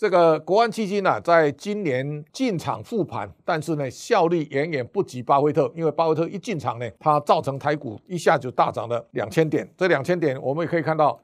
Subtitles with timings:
[0.00, 9.70] 这个国安基金呢、在今年进场复盘，但是呢，效率远远不及巴菲特，因为巴菲特一进场呢，它造成台股一下就大涨了两千点。
[9.76, 11.20] 这两千点，我们也可以看到。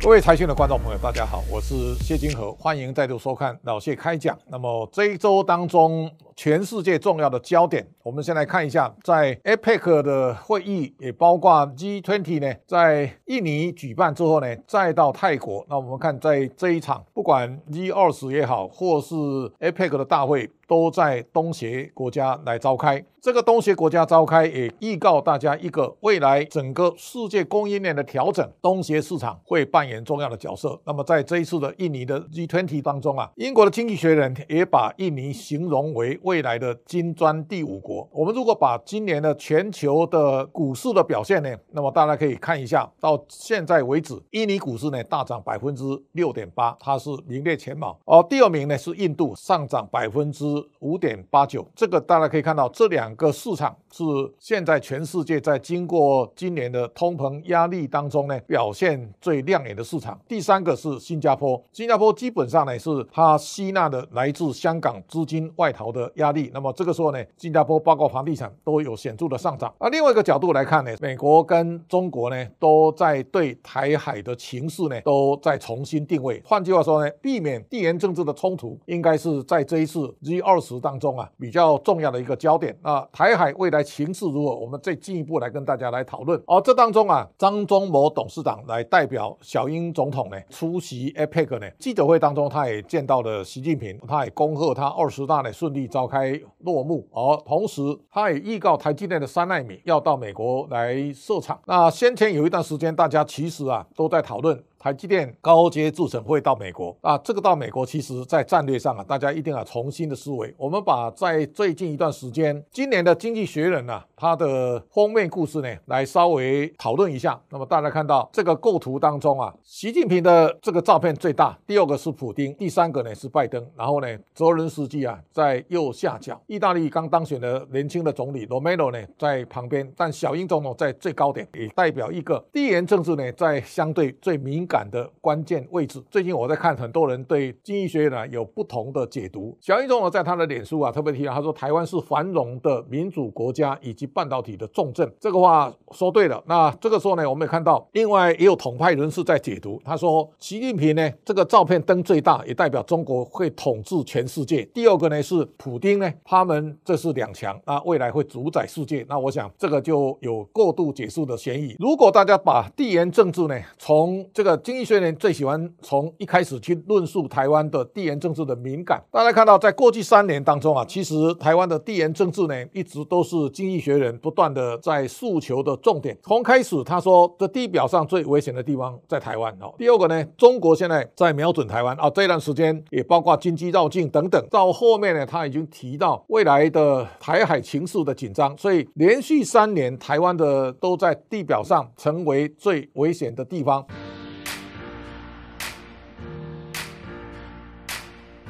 [0.00, 4.38] 各位财讯的观众朋友，大家好，我是谢金河，欢迎再度收看老谢开讲。
[4.46, 15.64] 那么这一周当中，全世界重要的焦点，我们先来看一下，在 APEC 的会议，也包括 G20 呢，在印尼举办之后呢，再到泰国。
[15.68, 19.14] 那我们看在这一场，不管 G20 也好，或是
[19.60, 20.50] APEC 的大会。
[20.68, 30.76] 都在东协国家来召开，这个东协国家召开也预告大家一个未来整个世界供应链的调整，东协市场会扮演重要的角色。
[30.84, 38.06] 那么在这一次的印尼的 G20 当中啊，英国的经济学人也把印尼形容为未来的金砖第五国。
[38.12, 47.96] 我们如果把今年的全球的股市的表现呢，那么大家可以看一下，到现在为止，印尼股市呢大涨百分之六点八，它是名列前茅。
[48.04, 50.44] 而第二名呢是印度，上涨百分之。
[50.80, 54.04] 五点八九，这个大家可以看到，这两个市场是
[54.38, 60.20] 现在全世界在经过今年的通膨压力当中呢，表现最亮眼的市场。
[60.28, 66.50] 第三个是新加坡，新加坡基本上呢是它吸纳的来自香港资金外逃的压力。
[66.52, 69.72] 那么这个时候呢，新加坡包括房地产都有显著的上涨。
[69.78, 76.42] 而另外一个角度来看呢，美国跟中国呢都在对台海的情势呢都在重新定位。
[76.44, 84.54] 换句话说呢，避免地缘政治的冲突，应该是在这一次 G 二十当中啊，比较重要的一个焦点啊，台海未来情势如何？
[84.56, 86.42] 我们再进一步来跟大家来讨论。
[86.46, 97.08] 而这当中啊，张忠谋董事长来代表小英总统呢出席 APEC 呢记者会当中，他也见到了习近平，他也恭贺他二十大呢顺利召开落幕。
[97.12, 101.60] 而同时，他也预告台积电的三纳米要到美国来设厂。
[101.66, 104.62] 那先前有一段时间，大家其实啊都在讨论。
[104.86, 110.54] 台积电高阶制程会到美国啊，这个到美国，其实在战略上啊，大家一定要重新的思维。
[110.56, 117.36] 我们把在最近一段时间，今年的经济学人啊，它的封面故事呢，来稍微讨论一下。
[117.50, 134.75] 那么大家看到这个构图当中啊，习近平的这个照片最大，第二个是普丁，第三个呢是拜登，然后呢，泽伦斯基啊在右下角，意大利刚当选的年轻的总理罗梅罗呢在旁边，但小英总统在最高点，也代表一个地缘政治呢在相对最敏感。
[134.90, 136.02] 的关键位置。
[136.10, 139.56] 最近我在看，很多人对经济学院呢有不同的解读。
[139.60, 145.08] 小英总统在他的脸书啊特别提到，他说台湾是繁荣的民主国家以及半导体的重镇。
[145.20, 146.42] 这个话说对了。
[146.46, 149.80] 那这个时候呢，我们也看到，另外也有统派人士在解读。
[149.84, 154.64] 他说，习近平呢这个照片登最大，也代表中国会统治全世界。
[154.74, 159.04] 第二个呢是普丁呢，他们这是两强，那未来会主宰世界。
[159.08, 161.76] 那我想这个就有过度解释的嫌疑。
[161.78, 169.00] 如果大家把地缘政治呢从这个经济学人最喜欢从一开始去论述台湾的地缘政治的敏感。
[169.12, 176.18] 大家看到，在过去三年当中啊，其实台湾的地缘政治呢，一直都是经济学人不断的在诉求的重点。
[176.20, 179.72] 从开始他说，这地表上最危险的地方在台湾哦。
[179.78, 184.44] 第二个呢，中国现在在瞄准台湾啊，这段时间也包括经济绕境等等。
[184.50, 193.86] 到后面呢，他已经提到未来的台海情势的紧张，所以连续三年台湾的都在地表上成为最危险的地方。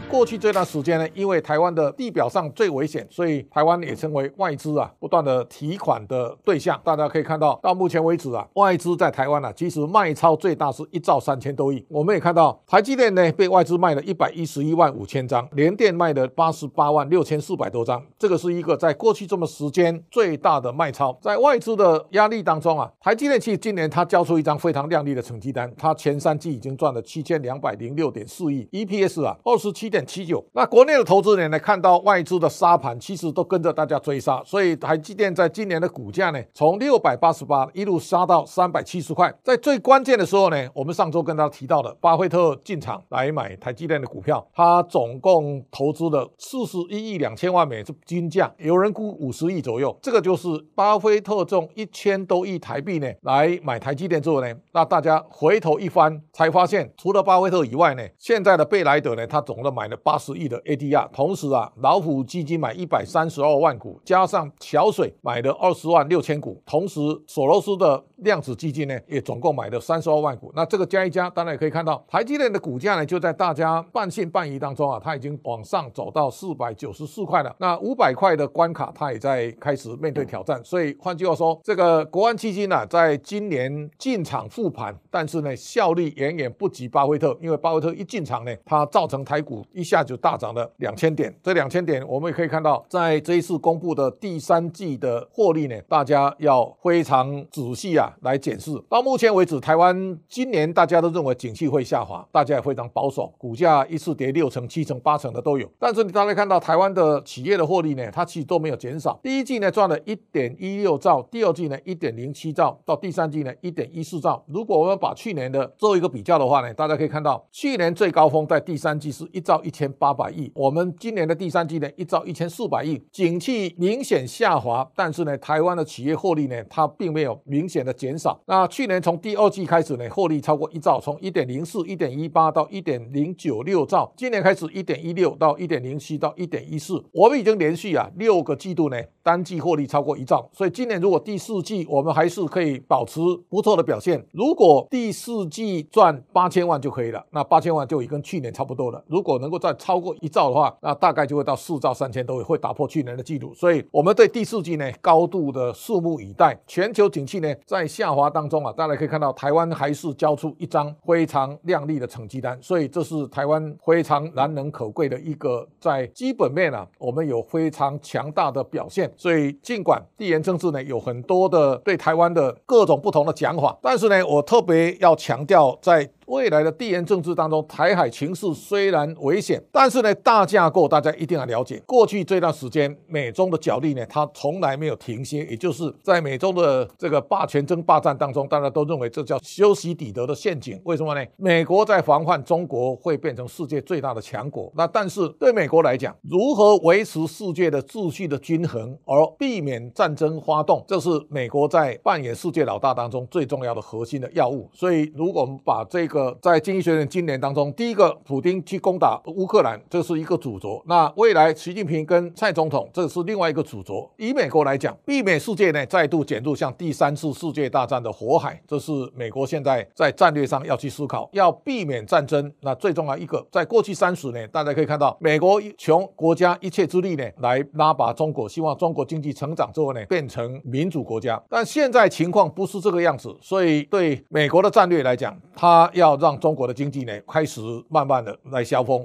[0.09, 6.81] 过去这段时间呢，因为台湾的地表上最危险，所以台湾也成为外资啊不断的提款的对象。
[6.85, 11.85] 大家可以看到，到目前为止啊，外资在台湾啊，其实卖超最大是一兆三千多亿。
[11.89, 18.03] 我们也看到，台积电呢被外资卖了一百一十一万五千张，联电卖了八十八万六千四百多张。
[18.19, 21.19] 这个是一个在过去这么时间最大的卖超。
[21.21, 39.33] 在外资的压力当中啊，台积电其实今年它交出一张非常亮丽的成绩单，它前三季已经赚了七千两百零六点四亿，EPS 啊二十七点七九，那国内的投资人呢，看到外资的杀盘，其实都跟着大家追杀，所以台积电在今年的股价呢，从六百八十八一路杀到三百七十块。
[39.43, 49.97] 在最关键的时候呢，我们上周跟大家提到的，巴菲特进场来买台积电的股票，他总共投资了四十一亿两千万美金价，有人估五十亿左右。
[50.03, 59.86] 这个就是巴菲特中一千多亿台币呢，来买台积电之后呢，那大家回头一翻，才发现除了巴菲特以外呢，现在的贝莱德呢，他总共买。
[59.87, 66.99] 买了八十亿的 ADR，同时啊，老虎基金买一百三十二万股，加上桥水买了二十万六千股，同时
[67.29, 70.51] 索罗斯的量子基金呢，也总共买了三十二万股。
[70.57, 77.55] 那这个加一加，当然也可以看到，台积电的股价呢，就在大家半信半疑当中啊，它已经往上走到四百九十四块了。
[77.61, 80.61] 那五百块的关卡，它也在开始面对挑战。
[80.65, 91.33] 所以换句话说，这个国安基金呢、在今年进场复盘，但是呢，效率远远不及巴菲特，因为巴菲特一进场呢，它造成台股一下就大涨了两千点。
[91.43, 98.73] 这两千点，我们也可以看到，在这一次公布的第三季的获利呢，大家要非常仔细啊来检视。
[98.89, 105.71] 到目前为止，台湾今年大家都认为景气会下滑，大家也非常保守，股价一次跌六成、七成、八成的都有。
[105.79, 109.21] 但是你大家看到台湾的企业的获利呢，它其实都没有减少。
[109.23, 114.43] 第一季呢赚了一点一六兆，第二季呢一点零七兆，到第三季呢一点一四兆。
[114.49, 128.41] 如果我们把去年的做一个比较的话呢，大家可以看到，去年最高峰在第三季是一兆一千八百亿，我们今年的第三季呢一兆一千四百亿，景气明显下滑，但是呢，台湾的企业获利呢，它并没有明显的减少。
[128.47, 149.03] 那去年从第二季开始呢，获利超过一兆，从一点零四、一点一八到一点零九六兆，今年开始一点一六到一点零七到一点一四，我们已经连续啊六个季度呢单季获利超过一兆，所以今年如果第四季我们还是可以保持不错的表现，如果第四季赚八千万就可以了，那八千万就已经跟去年差不多了。
[149.09, 153.53] 如果能够再超过一兆的话，那大概就会到四兆三千多，会打破去年的记录。
[153.55, 156.59] 所以我们对第四季呢高度的拭目以待。
[156.67, 169.13] 全球景气呢在下滑当中啊，大家可以看到台湾还是交出一张非常亮丽的成绩单，所以这是台湾非常难能可贵的一个在基本面啊，我们有非常强大的表现。
[169.17, 176.11] 所以尽管地缘政治呢有很多的对台湾的各种不同的讲法，但是呢，我特别要强调在。
[176.27, 181.83] 未来的地缘政治当中，台海情势虽然危险，但是呢，大架构大家一定要了解。
[181.87, 190.81] 过去这段时间，美中的角力呢，它从来没有停歇，也就是在美中的这个霸权争霸战当中，大家都认为这叫修昔底德的陷阱。
[190.85, 191.25] 为什么呢？
[191.37, 204.69] 美国在防范中国会变成世界最大的强国，那但是对美国来讲，如何维持世界的秩序的均衡，而避免战争发动，这是美国在扮演世界老大当中最重要的核心的要务。
[204.73, 210.83] 所以，如果我们把这个在经济学人今年当中，第一个普丁去攻打乌克兰，这是一个主轴。
[210.87, 214.09] 那未来习近平跟蔡总统，这是另外一个主轴。
[214.17, 222.53] 以美国来讲，避免世界呢再度卷入像第三次世界大战的火海，这是美国现在在战略上要去思考，要避免战争。
[222.61, 231.43] 那最重要一个，在过去三十年，大家可以看到，美国穷国家一切之力呢来拉拔中国，希望中国经济成长之后呢变成民主国家。
[231.49, 236.06] 但现在情况不是这个样子，所以对美国的战略来讲，他要。
[236.07, 239.05] 要让中国的经济呢开始慢慢的来消风。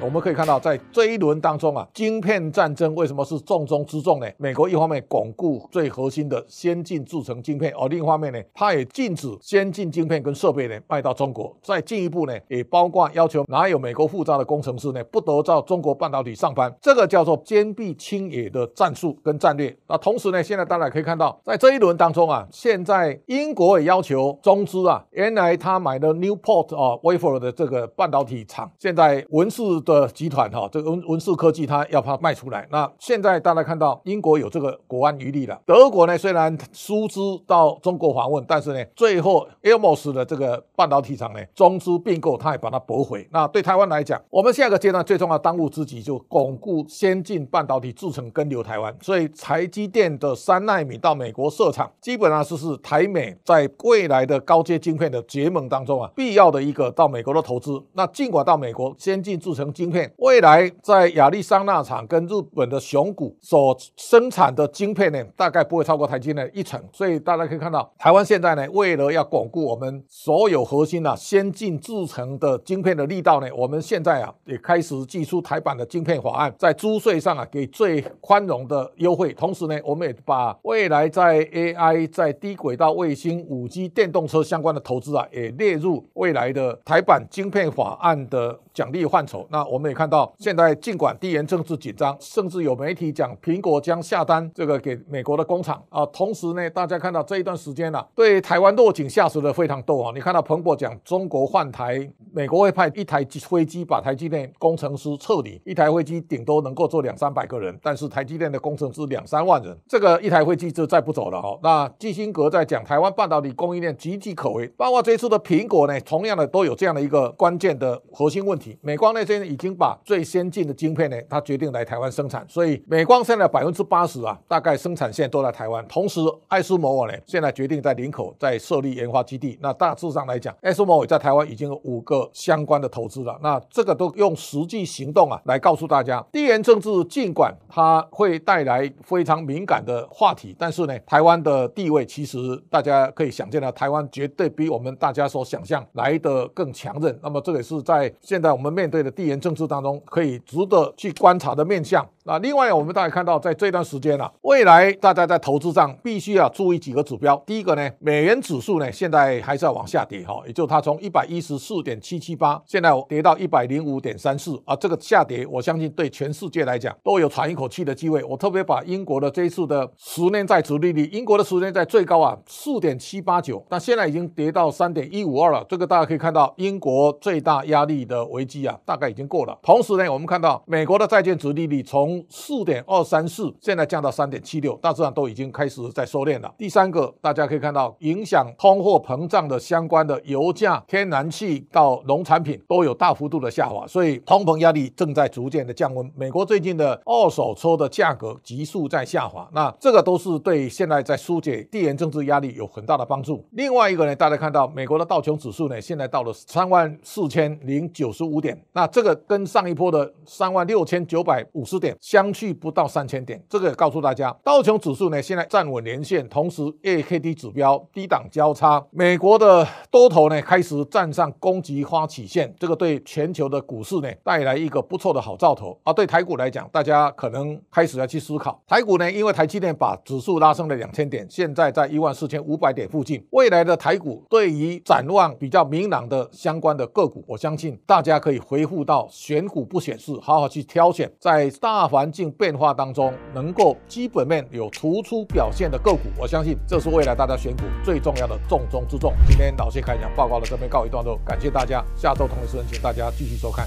[0.00, 4.26] 我们可以看到，在这一轮当中啊，晶片战争为什么是重中之重呢？
[4.36, 11.54] 美国一方面巩固最核心的先进制成晶片，而另一方面呢，它也禁止先进晶片跟设备呢卖到中国。
[11.60, 16.72] 再进一步呢，也包括要求哪有美国护照的工程师呢，不得到中国半导体上班。
[16.80, 19.76] 这个叫做坚壁清野的战术跟战略。
[19.88, 29.62] 那同时呢，现在大家可以看到，在这一轮当中啊，现在英国也要求中资啊，原来他买的 Newport 啊 Wafer 的这个半导体厂，现在文氏。
[29.88, 32.66] 的集团哈，这个文文士科技，它要把它卖出来。
[32.70, 35.58] 那现在大家看到英国有这个国安余力了。
[35.64, 43.26] 德国呢，虽然疏资到中国访问，但是呢，最后 Elmos 的这个半导体厂呢，中资并购，它也把它驳回。
[43.32, 48.94] 那对台湾来讲，我们下个阶段最重要当务之急就巩固先进半导体制程，根留台湾。
[49.00, 57.82] 所以台积电的三纳米到美国设厂，基本上是是台美在未来的高阶晶片的结盟当中啊，必要的一个到美国的投资。
[57.94, 59.72] 那尽管到美国先进制程。
[59.78, 66.82] 晶片未来在亚利桑那厂跟日本的熊谷所生产的晶片呢，大概不会超过台积电一成。
[66.92, 79.32] 所以大家可以看到，台湾现在呢，为了要巩固我们所有核心啊先进制程的晶片的力道呢，我们现在啊也开始祭出台版的晶片法案，在租税上啊给最宽容的优惠。
[79.32, 88.58] 同时呢，我们也把未来在 AI、在低轨道卫星、五 G、电动车相关的投资啊，也列入未来的台版晶片法案的。
[88.78, 89.44] 奖励范畴。
[89.50, 96.06] 那我们也看到，现在尽管地缘政治紧张，甚至有媒体讲苹果将下单这个给美国的工厂啊。
[96.06, 100.12] 同时呢，大家看到这一段时间呢、啊，对台湾落井下石的非常多啊。
[100.14, 111.58] 你看到彭博讲中国换台，美国会派一台飞机把台积电工程师撤离，一台飞机顶多能够坐两三百个人，但是台积电的工程师两三万人，这个一台飞机就再不走了哈。
[111.64, 118.67] 那基辛格在讲台湾半导体供应链岌岌可危，包括这次的苹果呢，同样的都有这样的一个关键的核心问题。
[118.80, 125.86] 美光那些已经把最先进的晶片呢，它决定来台湾生产，所以美光现在百分之八十啊，大概生产线都在台湾。
[125.88, 129.58] 同时，艾斯摩尔呢，现在决定在林口再设立研发基地。
[129.60, 133.38] 那大致上来讲，艾斯摩尔在台湾已经有五个相关的投资了。
[133.42, 142.38] 那这个都用实际行动啊来告诉大家，地缘政治尽管它会带来非常敏感的话题，但是呢，台湾的地位其实
[142.70, 147.18] 大家可以想见到，台湾绝对比我们大家所想象来得更强韧。
[147.22, 152.04] 那么这也是在现在我们面对的地缘政治当中可以值得去观察的面向。
[152.24, 157.40] 那另外我们大家看到，在这段时间啊，未来大家在投资上必须要注意几个指标。
[157.46, 168.22] 第一个呢，美元指数呢现在还是要往下跌哈，也就是它从一百一十四点七七八，现在跌到一百零五点三四啊，这个下跌我相信对全世界来讲都有喘一口气的机会。
[168.24, 175.64] 我特别把英国的这一次的十年债殖利率，英国的十年债最高啊四点七八九，那现在已经跌到三点一五二了。
[175.68, 179.56] 这个大家可以看到，英国最大压力的危机啊大概已经过了。
[179.62, 186.52] 同时呢，我们看到美国的债券殖利率从四点二三四，现在降到三点七六，大致上都已经开始在收敛了。
[186.56, 196.10] 第三个，大家可以看到，影响通货膨胀的相关的油价、天然气到农产品都有大幅度的下滑，所以通膨压力正在逐渐的降温。
[196.16, 203.44] 美国最近的二手车的价格急速在下滑，那这个都是对现在在纾解地缘政治压力有很大的帮助。
[203.52, 225.92] 另外一个呢，大家看到美国的道琼指数呢，现在到了三万四千零九十五点，那这个跟上一波的三万六千九百五十点相去不到三千点，这个也告诉大家，道琼指数呢现在站稳年线，同时 A K D 指标低档交叉，美国的多头呢开始站上攻击花起线，这个对全球的股市呢带来一个不错的好兆头啊。
[225.92, 249.12] 对台股来讲，大家可能开始要去思考，台股呢因为台积电把指数拉升了两千点，现在在一万四千五百点附近，未来的台股对于展望比较明朗的相关的个股，我相信大家可以回复到选股不选市，好好去挑选在大环境变化当中能够基本面有突出表现的个股，我相信这是未来大家选股最重要的重中之重。
[249.26, 253.66] 今天老谢开讲报告的这边告一段落，感谢大家，下周同一时间请大家继续收看。